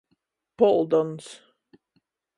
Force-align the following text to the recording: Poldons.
Poldons. 0.57 1.25